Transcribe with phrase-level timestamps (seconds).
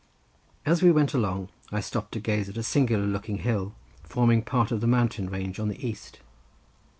[0.65, 4.71] As we went along I stopped to gaze at a singular looking hill forming part
[4.71, 6.21] of the mountain range on the east.